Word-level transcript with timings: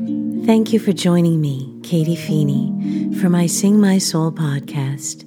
Thank 0.00 0.72
you 0.72 0.78
for 0.78 0.94
joining 0.94 1.42
me, 1.42 1.78
Katie 1.82 2.16
Feeney, 2.16 3.14
for 3.20 3.28
my 3.28 3.46
Sing 3.46 3.78
My 3.78 3.98
Soul 3.98 4.32
podcast, 4.32 5.26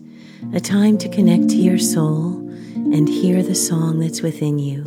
a 0.56 0.60
time 0.60 0.98
to 0.98 1.08
connect 1.08 1.50
to 1.50 1.58
your 1.58 1.78
soul 1.78 2.40
and 2.74 3.08
hear 3.08 3.44
the 3.44 3.54
song 3.54 4.00
that's 4.00 4.24
within 4.24 4.58
you. 4.58 4.84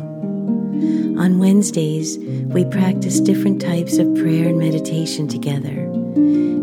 On 1.17 1.39
Wednesdays, 1.39 2.17
we 2.17 2.65
practice 2.65 3.21
different 3.21 3.61
types 3.61 3.97
of 3.97 4.13
prayer 4.15 4.49
and 4.49 4.59
meditation 4.59 5.29
together. 5.29 5.89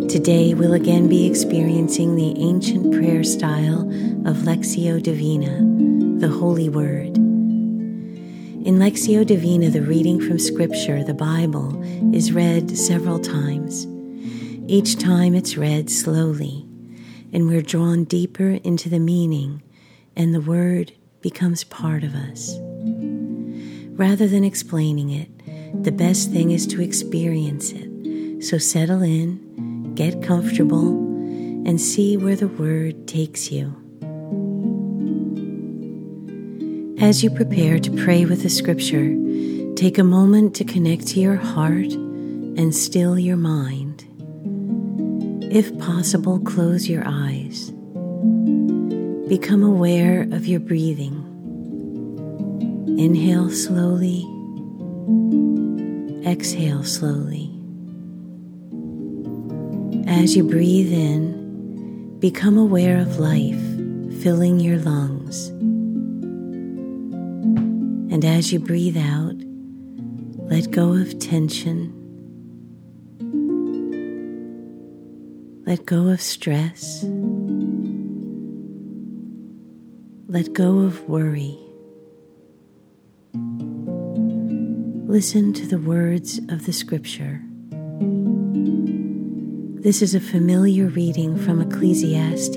Today, 0.07 0.53
we'll 0.53 0.75
again 0.75 1.09
be 1.09 1.27
experiencing 1.27 2.17
the 2.17 2.39
ancient 2.39 2.93
prayer 2.93 3.25
style 3.25 3.89
of 4.29 4.45
Lectio 4.45 5.03
Divina, 5.03 6.19
the 6.21 6.29
Holy 6.29 6.69
Word. 6.69 7.24
In 8.65 8.79
Lectio 8.79 9.27
Divina, 9.27 9.69
the 9.69 9.83
reading 9.83 10.19
from 10.19 10.39
Scripture, 10.39 11.05
the 11.05 11.13
Bible, 11.13 11.83
is 12.15 12.33
read 12.33 12.79
several 12.79 13.19
times. 13.19 13.87
Each 14.67 14.99
time 14.99 15.35
it's 15.35 15.59
read 15.59 15.91
slowly, 15.91 16.67
and 17.31 17.47
we're 17.47 17.61
drawn 17.61 18.05
deeper 18.05 18.53
into 18.65 18.89
the 18.89 18.99
meaning, 18.99 19.63
and 20.17 20.35
the 20.35 20.41
Word 20.41 20.95
becomes 21.21 21.63
part 21.63 22.05
of 22.05 22.15
us. 22.15 22.57
Rather 23.99 24.27
than 24.27 24.45
explaining 24.45 25.11
it, 25.11 25.29
the 25.85 25.93
best 25.93 26.31
thing 26.31 26.51
is 26.51 26.67
to 26.69 26.81
experience 26.81 27.71
it. 27.71 28.43
So 28.43 28.57
settle 28.57 29.03
in, 29.03 29.95
get 29.95 30.23
comfortable, 30.23 30.89
and 31.67 31.79
see 31.79 32.17
where 32.17 32.35
the 32.35 32.49
Word 32.49 33.07
takes 33.07 33.53
you. 33.53 33.84
As 37.05 37.23
you 37.23 37.29
prepare 37.29 37.79
to 37.79 37.91
pray 37.91 38.25
with 38.25 38.43
the 38.43 38.49
scripture, 38.49 39.15
take 39.77 39.99
a 39.99 40.03
moment 40.03 40.57
to 40.57 40.65
connect 40.65 41.07
to 41.09 41.21
your 41.21 41.37
heart 41.37 41.93
and 41.93 42.75
still 42.75 43.19
your 43.19 43.37
mind. 43.37 44.07
If 45.53 45.79
possible, 45.79 46.41
close 46.41 46.89
your 46.89 47.03
eyes. 47.05 47.71
Become 49.29 49.63
aware 49.63 50.23
of 50.33 50.47
your 50.47 50.61
breathing. 50.61 51.21
Inhale 52.99 53.51
slowly, 53.51 54.25
exhale 56.27 56.85
slowly. 56.85 57.51
As 60.09 60.35
you 60.35 60.43
breathe 60.43 60.91
in, 60.91 62.19
become 62.19 62.57
aware 62.57 62.99
of 62.99 63.19
life 63.19 63.61
filling 64.23 64.59
your 64.59 64.79
lungs. 64.79 65.54
And 68.25 68.39
as 68.39 68.55
you 68.55 68.59
breathe 68.59 68.97
out, 68.97 69.35
let 70.49 70.71
go 70.71 70.95
of 70.95 71.19
tension. 71.19 71.93
Let 75.67 75.85
go 75.85 76.09
of 76.09 76.23
stress. 76.23 77.05
Let 80.27 80.55
go 80.55 80.79
of 80.79 81.07
worry. 81.07 81.59
Listen 85.07 85.53
to 85.53 85.67
the 85.67 85.79
words 85.79 86.39
of 86.49 86.65
the 86.65 86.73
scripture. 86.73 87.43
This 89.83 90.01
is 90.01 90.15
a 90.15 90.21
familiar 90.21 90.87
reading 90.87 91.37
from 91.37 91.61
Ecclesiastes. 91.61 92.57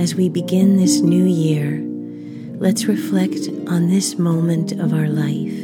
As 0.00 0.14
we 0.14 0.28
begin 0.28 0.76
this 0.76 1.00
new 1.00 1.24
year, 1.24 1.87
Let's 2.60 2.86
reflect 2.86 3.48
on 3.68 3.88
this 3.88 4.18
moment 4.18 4.72
of 4.72 4.92
our 4.92 5.06
life 5.06 5.58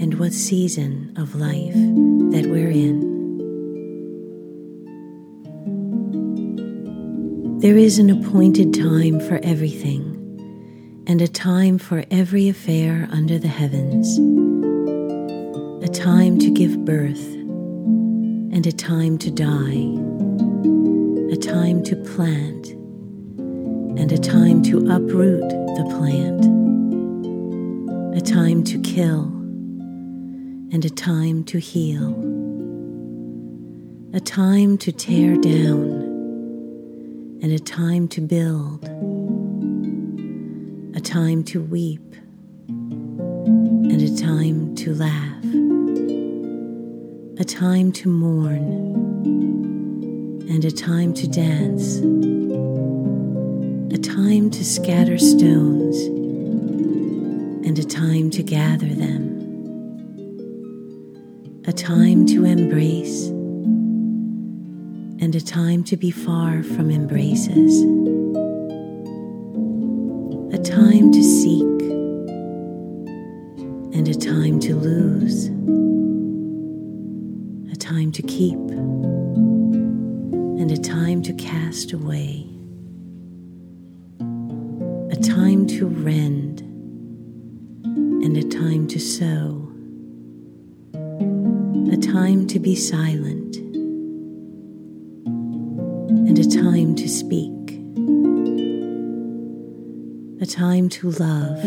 and 0.00 0.18
what 0.18 0.32
season 0.32 1.12
of 1.18 1.34
life 1.34 1.74
that 1.74 2.46
we're 2.48 2.70
in. 2.70 3.12
There 7.60 7.76
is 7.76 7.98
an 7.98 8.08
appointed 8.08 8.72
time 8.72 9.20
for 9.20 9.38
everything, 9.42 11.04
and 11.06 11.20
a 11.20 11.28
time 11.28 11.76
for 11.76 12.02
every 12.10 12.48
affair 12.48 13.06
under 13.10 13.38
the 13.38 13.48
heavens, 13.48 14.16
a 15.86 15.92
time 15.92 16.38
to 16.38 16.50
give 16.50 16.82
birth, 16.86 17.34
and 18.54 18.66
a 18.66 18.72
time 18.72 19.18
to 19.18 19.30
die, 19.30 19.84
a 21.30 21.36
time 21.36 21.82
to 21.82 21.94
plant, 21.96 22.74
and 23.96 24.10
a 24.10 24.18
time 24.18 24.62
to 24.62 24.78
uproot 24.90 25.48
the 25.48 25.84
plant, 25.96 26.44
a 28.16 28.20
time 28.20 28.64
to 28.64 28.78
kill 28.80 29.24
and 30.72 30.84
a 30.84 30.90
time 30.90 31.44
to 31.44 31.58
heal, 31.58 32.10
a 34.12 34.20
time 34.20 34.76
to 34.76 34.90
tear 34.90 35.36
down 35.36 36.14
and 37.42 37.52
a 37.52 37.58
time 37.58 38.08
to 38.08 38.20
build, 38.20 38.84
a 40.96 41.00
time 41.00 41.44
to 41.44 41.60
weep 41.60 42.14
and 42.68 44.02
a 44.02 44.16
time 44.16 44.74
to 44.74 44.92
laugh, 44.94 45.44
a 47.38 47.44
time 47.44 47.92
to 47.92 48.08
mourn 48.08 49.04
and 50.48 50.64
a 50.64 50.70
time 50.70 51.14
to 51.14 51.28
dance 51.28 52.33
a 53.94 53.98
time 53.98 54.50
to 54.50 54.64
scatter 54.64 55.16
stones 55.16 55.96
and 57.64 57.78
a 57.78 57.84
time 57.84 58.28
to 58.28 58.42
gather 58.42 58.88
them, 58.88 59.38
a 61.68 61.72
time 61.72 62.26
to 62.26 62.44
embrace 62.44 63.28
and 65.22 65.36
a 65.36 65.40
time 65.40 65.84
to 65.84 65.96
be 65.96 66.10
far 66.10 66.64
from 66.64 66.90
embraces, 66.90 67.82
a 70.52 70.58
time 70.60 71.12
to 71.12 71.22
seek 71.22 71.62
and 73.94 74.08
a 74.08 74.14
time 74.14 74.58
to 74.58 74.74
lose, 74.74 75.46
a 77.72 77.76
time 77.76 78.10
to 78.10 78.22
keep 78.22 78.58
and 80.58 80.72
a 80.72 80.78
time 80.78 81.22
to 81.22 81.32
cast 81.34 81.92
away 81.92 82.53
to 85.78 85.86
rend 85.88 86.60
and 88.24 88.36
a 88.36 88.44
time 88.44 88.86
to 88.86 89.00
sew, 89.00 89.68
a 91.92 91.96
time 91.96 92.46
to 92.46 92.60
be 92.60 92.76
silent 92.76 93.56
and 95.26 96.38
a 96.38 96.48
time 96.48 96.94
to 96.94 97.08
speak, 97.08 97.50
a 100.40 100.46
time 100.46 100.88
to 100.88 101.10
love 101.10 101.58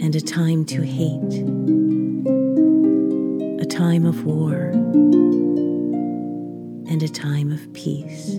and 0.00 0.14
a 0.14 0.20
time 0.20 0.64
to 0.64 0.82
hate, 0.82 1.42
a 3.60 3.66
time 3.66 4.06
of 4.06 4.24
war 4.24 4.70
and 6.86 7.02
a 7.02 7.08
time 7.08 7.50
of 7.50 7.72
peace. 7.72 8.38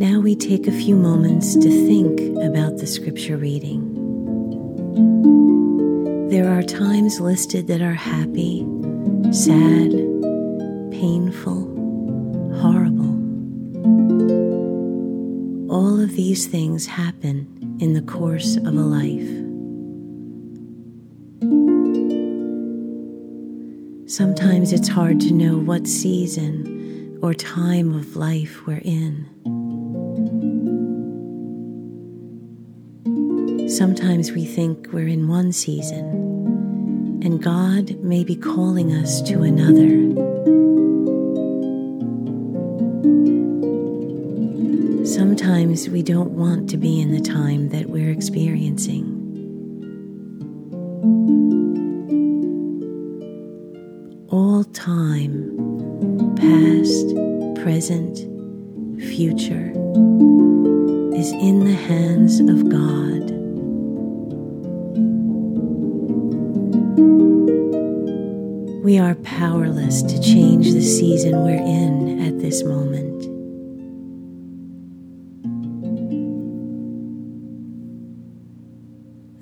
Now 0.00 0.18
we 0.18 0.34
take 0.34 0.66
a 0.66 0.72
few 0.72 0.96
moments 0.96 1.52
to 1.52 1.68
think 1.86 2.20
about 2.42 2.78
the 2.78 2.86
scripture 2.86 3.36
reading. 3.36 3.84
There 6.30 6.48
are 6.48 6.62
times 6.62 7.20
listed 7.20 7.66
that 7.66 7.82
are 7.82 7.92
happy, 7.92 8.60
sad, 9.30 9.90
painful, 10.90 11.66
horrible. 12.62 13.12
All 15.70 16.00
of 16.00 16.16
these 16.16 16.46
things 16.46 16.86
happen 16.86 17.76
in 17.78 17.92
the 17.92 18.00
course 18.00 18.56
of 18.56 18.68
a 18.68 18.70
life. 18.70 19.28
Sometimes 24.08 24.72
it's 24.72 24.88
hard 24.88 25.20
to 25.20 25.34
know 25.34 25.58
what 25.58 25.86
season 25.86 27.18
or 27.20 27.34
time 27.34 27.94
of 27.94 28.16
life 28.16 28.66
we're 28.66 28.80
in. 28.82 29.59
Sometimes 33.80 34.32
we 34.32 34.44
think 34.44 34.88
we're 34.92 35.08
in 35.08 35.26
one 35.26 35.52
season, 35.52 36.04
and 37.24 37.42
God 37.42 37.98
may 38.00 38.24
be 38.24 38.36
calling 38.36 38.92
us 38.92 39.22
to 39.22 39.40
another. 39.42 39.88
Sometimes 45.06 45.88
we 45.88 46.02
don't 46.02 46.32
want 46.32 46.68
to 46.68 46.76
be 46.76 47.00
in 47.00 47.12
the 47.12 47.22
time 47.22 47.70
that 47.70 47.86
we're 47.86 48.10
experiencing. 48.10 49.16
All 54.28 54.64
time, 54.74 55.56
past, 56.36 57.64
present, 57.64 58.18
future, 59.00 59.70
is 61.16 61.32
in 61.32 61.64
the 61.64 61.78
hands 61.88 62.40
of 62.40 62.68
God. 62.68 63.39
We 68.82 68.98
are 68.98 69.14
powerless 69.16 70.02
to 70.02 70.22
change 70.22 70.72
the 70.72 70.80
season 70.80 71.44
we're 71.44 71.50
in 71.50 72.18
at 72.18 72.38
this 72.38 72.62
moment. 72.62 73.20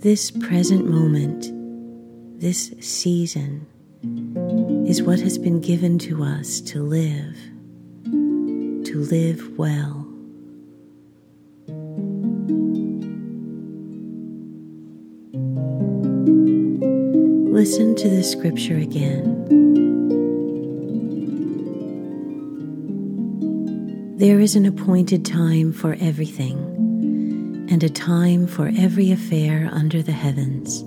This 0.03 0.33
present 0.33 0.89
moment, 0.89 2.41
this 2.41 2.75
season, 2.81 3.65
is 4.89 5.05
what 5.05 5.21
has 5.21 5.39
been 5.39 5.61
given 5.61 6.01
to 6.01 6.25
us 6.25 6.61
to 6.63 6.83
live, 6.83 7.37
to 8.87 9.07
live 9.09 9.57
well. 9.57 10.08
Listen 17.59 17.97
to 17.97 18.09
the 18.09 18.23
scripture 18.23 18.77
again. 18.77 19.35
There 24.17 24.39
is 24.39 24.55
an 24.55 24.65
appointed 24.65 25.27
time 25.27 25.73
for 25.73 25.97
everything, 26.01 26.57
and 27.69 27.83
a 27.83 27.89
time 27.89 28.47
for 28.47 28.71
every 28.79 29.11
affair 29.11 29.69
under 29.73 30.05
the 30.05 30.13
heavens, 30.13 30.83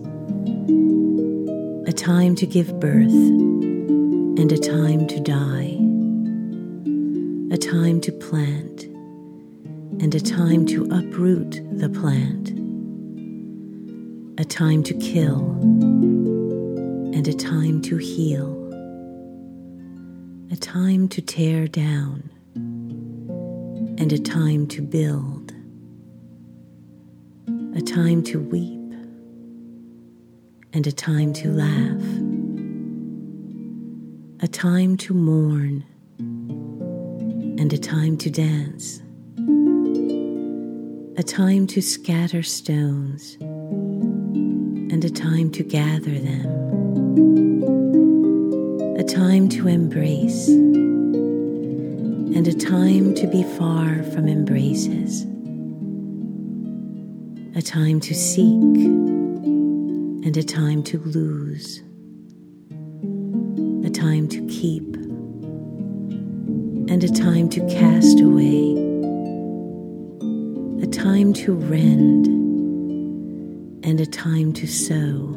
a 1.89 1.91
time 1.91 2.35
to 2.35 2.45
give 2.45 2.79
birth, 2.79 3.11
and 3.11 4.49
a 4.49 4.57
time 4.57 5.07
to 5.07 5.19
die, 5.19 5.75
a 7.53 7.57
time 7.57 7.99
to 7.99 8.13
plant, 8.13 8.83
and 10.01 10.15
a 10.15 10.21
time 10.21 10.65
to 10.67 10.85
uproot 10.85 11.59
the 11.77 11.89
plant, 11.89 12.51
a 14.39 14.45
time 14.45 14.83
to 14.83 14.93
kill 14.93 16.10
and 17.21 17.27
a 17.27 17.33
time 17.33 17.79
to 17.83 17.97
heal, 17.97 18.49
a 20.51 20.55
time 20.55 21.07
to 21.07 21.21
tear 21.21 21.67
down, 21.67 22.27
and 23.99 24.11
a 24.11 24.17
time 24.17 24.65
to 24.65 24.81
build, 24.81 25.53
a 27.75 27.81
time 27.81 28.23
to 28.23 28.39
weep, 28.39 28.91
and 30.73 30.87
a 30.87 30.91
time 30.91 31.31
to 31.31 31.49
laugh, 31.49 32.01
a 34.41 34.47
time 34.47 34.97
to 34.97 35.13
mourn, 35.13 35.85
and 36.17 37.71
a 37.71 37.77
time 37.77 38.17
to 38.17 38.31
dance, 38.31 38.99
a 41.19 41.23
time 41.23 41.67
to 41.67 41.83
scatter 41.83 42.41
stones, 42.41 43.37
and 43.39 45.05
a 45.05 45.09
time 45.11 45.51
to 45.51 45.61
gather 45.61 46.17
them 46.17 46.80
a 48.97 49.03
time 49.03 49.49
to 49.49 49.67
embrace, 49.67 50.47
and 50.47 52.47
a 52.47 52.53
time 52.53 53.13
to 53.15 53.27
be 53.27 53.43
far 53.43 54.01
from 54.03 54.29
embraces, 54.29 55.23
a 57.55 57.61
time 57.61 57.99
to 57.99 58.15
seek, 58.15 58.77
and 60.23 60.37
a 60.37 60.43
time 60.43 60.83
to 60.83 60.99
lose, 60.99 61.83
a 63.85 63.89
time 63.89 64.29
to 64.29 64.47
keep, 64.47 64.95
and 66.89 67.03
a 67.03 67.09
time 67.09 67.49
to 67.49 67.59
cast 67.67 68.21
away, 68.21 68.71
a 70.81 70.87
time 70.87 71.33
to 71.33 71.53
rend, 71.53 72.27
and 73.83 73.99
a 73.99 74.05
time 74.05 74.53
to 74.53 74.65
sew 74.65 75.35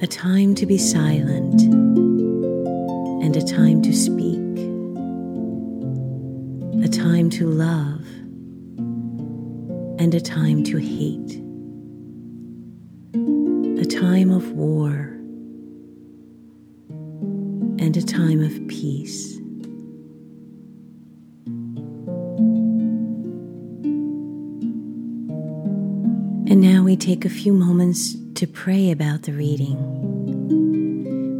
a 0.00 0.06
time 0.06 0.54
to 0.54 0.64
be 0.64 0.78
silent 0.78 1.60
and 1.62 3.36
a 3.36 3.42
time 3.42 3.82
to 3.82 3.92
speak, 3.92 4.38
a 6.84 6.88
time 6.88 7.28
to 7.28 7.48
love 7.48 8.06
and 9.98 10.14
a 10.14 10.20
time 10.20 10.62
to 10.62 10.76
hate, 10.76 11.42
a 13.80 13.84
time 13.84 14.30
of 14.30 14.52
war 14.52 14.92
and 17.80 17.96
a 17.96 18.02
time 18.02 18.40
of 18.40 18.68
peace. 18.68 19.36
And 26.48 26.60
now 26.60 26.84
we 26.84 26.96
take 26.96 27.24
a 27.24 27.28
few 27.28 27.52
moments 27.52 28.14
to 28.38 28.46
pray 28.46 28.92
about 28.92 29.22
the 29.24 29.32
reading. 29.32 29.74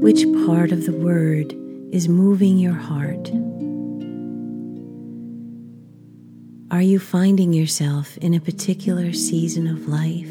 Which 0.01 0.25
part 0.45 0.73
of 0.73 0.85
the 0.85 0.91
word 0.91 1.55
is 1.93 2.09
moving 2.09 2.59
your 2.59 2.75
heart? 2.75 3.31
Are 6.73 6.83
you 6.83 6.99
finding 6.99 7.53
yourself 7.53 8.19
in 8.19 8.35
a 8.35 8.41
particular 8.41 9.13
season 9.13 9.69
of 9.69 9.87
life? 9.87 10.29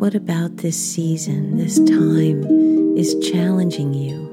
What 0.00 0.14
about 0.14 0.58
this 0.58 0.76
season, 0.76 1.56
this 1.56 1.78
time, 1.78 2.96
is 2.96 3.18
challenging 3.28 3.92
you? 3.92 4.30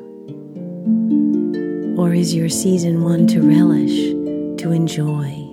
Or 1.98 2.14
is 2.14 2.36
your 2.36 2.50
season 2.50 3.04
one 3.04 3.26
to 3.26 3.42
relish, 3.42 4.12
to 4.62 4.72
enjoy? 4.72 5.49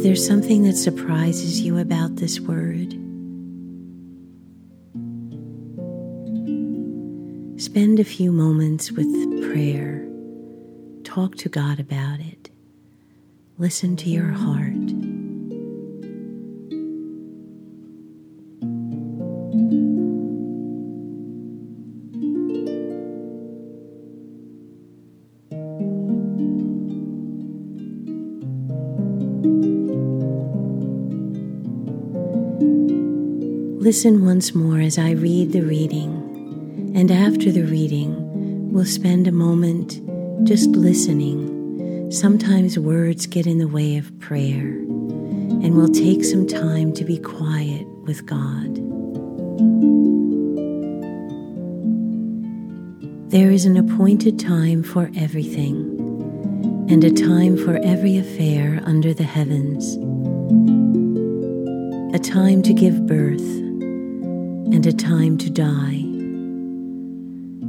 Is 0.00 0.04
there 0.04 0.16
something 0.16 0.62
that 0.62 0.78
surprises 0.78 1.60
you 1.60 1.76
about 1.76 2.16
this 2.16 2.40
word? 2.40 2.92
Spend 7.60 8.00
a 8.00 8.04
few 8.04 8.32
moments 8.32 8.90
with 8.90 9.06
prayer. 9.52 10.08
Talk 11.04 11.36
to 11.36 11.50
God 11.50 11.78
about 11.78 12.18
it. 12.18 12.48
Listen 13.58 13.94
to 13.96 14.08
your 14.08 14.30
heart. 14.30 14.89
Listen 33.80 34.26
once 34.26 34.54
more 34.54 34.78
as 34.78 34.98
I 34.98 35.12
read 35.12 35.52
the 35.52 35.62
reading, 35.62 36.92
and 36.94 37.10
after 37.10 37.50
the 37.50 37.62
reading, 37.62 38.70
we'll 38.70 38.84
spend 38.84 39.26
a 39.26 39.32
moment 39.32 40.02
just 40.46 40.68
listening. 40.72 42.12
Sometimes 42.12 42.78
words 42.78 43.24
get 43.24 43.46
in 43.46 43.56
the 43.56 43.66
way 43.66 43.96
of 43.96 44.20
prayer, 44.20 44.68
and 44.68 45.74
we'll 45.74 45.88
take 45.88 46.24
some 46.24 46.46
time 46.46 46.92
to 46.92 47.06
be 47.06 47.16
quiet 47.16 47.86
with 48.04 48.26
God. 48.26 48.74
There 53.30 53.50
is 53.50 53.64
an 53.64 53.78
appointed 53.78 54.38
time 54.38 54.82
for 54.82 55.10
everything, 55.16 55.96
and 56.90 57.02
a 57.02 57.10
time 57.10 57.56
for 57.56 57.78
every 57.78 58.18
affair 58.18 58.82
under 58.84 59.14
the 59.14 59.24
heavens, 59.24 59.94
a 62.14 62.18
time 62.18 62.60
to 62.64 62.74
give 62.74 63.06
birth 63.06 63.69
and 64.72 64.86
a 64.86 64.92
time 64.92 65.36
to 65.36 65.50
die, 65.50 66.04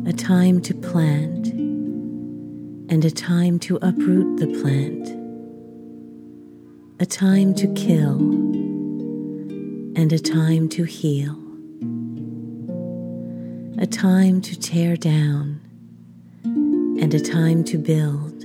a 0.08 0.14
time 0.14 0.62
to 0.62 0.74
plant, 0.76 1.48
and 1.48 3.04
a 3.04 3.10
time 3.10 3.58
to 3.58 3.78
uproot 3.82 4.40
the 4.40 4.46
plant, 4.62 5.10
a 7.02 7.06
time 7.06 7.56
to 7.56 7.68
kill, 7.74 8.20
and 10.00 10.14
a 10.14 10.20
time 10.20 10.70
to 10.70 10.84
heal, 10.84 11.36
a 13.80 13.88
time 13.88 14.40
to 14.40 14.60
tear 14.60 14.96
down, 14.96 15.60
and 16.44 17.16
a 17.16 17.20
time 17.20 17.64
to 17.64 17.80
build, 17.80 18.44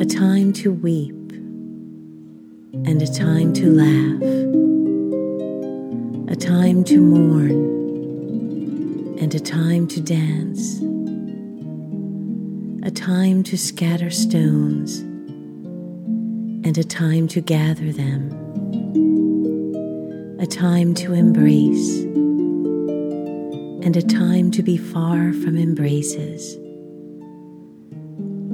a 0.00 0.06
time 0.06 0.50
to 0.54 0.72
weep, 0.72 1.30
and 2.86 3.02
a 3.02 3.12
time 3.12 3.52
to 3.52 3.70
laugh 3.70 4.45
time 6.46 6.84
to 6.84 7.00
mourn 7.00 7.50
and 9.18 9.34
a 9.34 9.40
time 9.40 9.88
to 9.88 10.00
dance, 10.00 10.76
a 12.86 12.90
time 12.92 13.42
to 13.42 13.58
scatter 13.58 14.10
stones 14.10 15.00
and 16.64 16.78
a 16.78 16.84
time 16.84 17.26
to 17.26 17.40
gather 17.40 17.90
them, 17.92 18.30
a 20.38 20.46
time 20.46 20.94
to 20.94 21.12
embrace 21.14 22.02
and 23.84 23.96
a 23.96 24.02
time 24.02 24.52
to 24.52 24.62
be 24.62 24.76
far 24.76 25.32
from 25.32 25.58
embraces, 25.58 26.54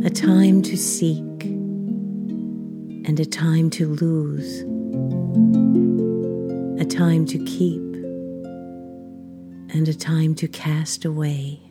a 0.03 0.09
time 0.09 0.63
to 0.63 0.79
seek 0.79 1.45
and 3.05 3.21
a 3.21 3.27
time 3.27 3.69
to 3.69 3.89
lose, 3.89 4.63
a 6.83 6.85
time 6.85 7.25
to 7.25 7.39
keep 7.45 7.81
and 9.73 9.87
a 9.87 9.95
time 9.95 10.35
to 10.35 10.49
cast 10.49 11.05
away, 11.05 11.62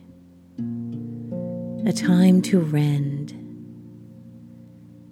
a 1.86 1.92
time 1.92 2.40
to 2.40 2.58
rend 2.58 3.32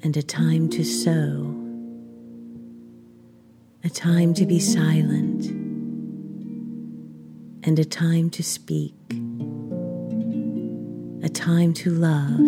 and 0.02 0.16
a 0.16 0.23
time 0.23 0.71
to 0.71 0.83
sew, 0.83 1.54
a 3.85 3.90
time 3.90 4.33
to 4.33 4.47
be 4.47 4.59
silent 4.59 5.45
and 7.62 7.78
a 7.78 7.85
time 7.85 8.30
to 8.30 8.42
speak, 8.42 8.95
a 11.23 11.28
time 11.28 11.75
to 11.75 11.90
love 11.90 12.40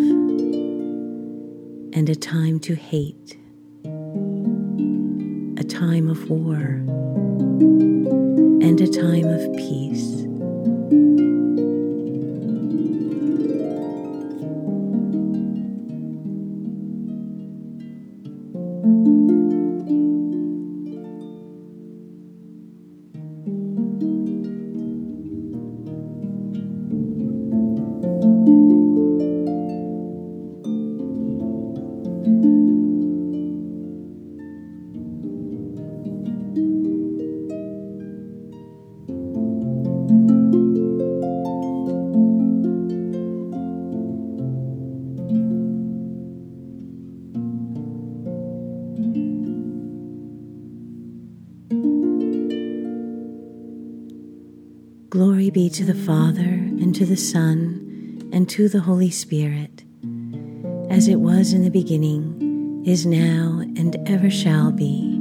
and 1.93 2.09
a 2.09 2.15
time 2.15 2.59
to 2.59 2.73
hate 2.73 3.37
a 5.59 5.63
time 5.63 6.09
of 6.09 6.31
war 6.31 6.83
and 7.39 8.79
a 8.81 8.87
time 8.87 9.25
of 9.25 9.55
peace. 9.57 10.12
Glory 55.13 55.51
be 55.51 55.69
to 55.69 55.85
the 55.85 55.93
Father, 55.93 56.41
and 56.41 56.95
to 56.95 57.05
the 57.05 57.15
Son, 57.15 58.27
and 58.33 58.49
to 58.49 58.67
the 58.67 58.79
Holy 58.79 59.11
Spirit, 59.11 59.83
as 60.89 61.07
it 61.07 61.17
was 61.17 61.53
in 61.53 61.63
the 61.63 61.69
beginning, 61.69 62.83
is 62.83 63.05
now, 63.05 63.59
and 63.77 63.95
ever 64.09 64.31
shall 64.31 64.71
be, 64.71 65.19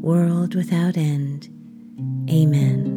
world 0.00 0.56
without 0.56 0.96
end. 0.96 1.48
Amen. 2.28 2.90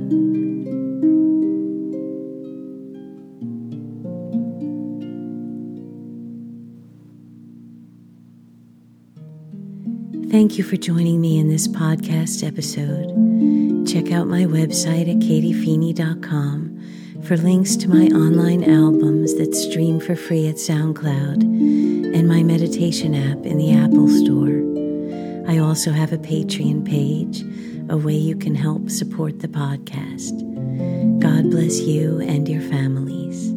Thank 10.32 10.58
you 10.58 10.64
for 10.64 10.78
joining 10.78 11.22
me 11.22 11.38
in 11.38 11.48
this 11.48 11.68
podcast 11.68 12.44
episode. 12.44 13.67
Check 13.88 14.12
out 14.12 14.27
my 14.27 14.44
website 14.44 15.10
at 15.10 15.20
katiefeeney.com 15.20 17.22
for 17.24 17.38
links 17.38 17.77
to 17.77 17.88
my 17.88 18.08
online 18.08 18.63
albums 18.63 19.38
that 19.38 19.56
stream 19.56 20.01
for 20.01 20.13
free 20.13 20.50
at 20.50 20.56
SoundCloud 20.56 21.41
and 21.41 22.27
my 22.27 22.44
meditation 22.44 23.15
app 23.15 23.46
in 23.46 23.58
the 23.58 23.72
Apple 23.72 24.10
Store. 24.10 25.50
I 25.50 25.60
also 25.60 25.94
have 25.94 26.12
a 26.12 26.17
Patreon 26.17 26.86
page, 26.86 27.44
a 27.89 27.96
way 27.96 28.15
you 28.15 28.36
can 28.36 28.56
help 28.56 28.89
support 28.89 29.39
the 29.39 29.48
podcast. 29.48 30.34
God 31.22 31.50
bless 31.50 31.79
you 31.79 32.20
and 32.20 32.50
your 32.50 32.63
families. 32.63 33.57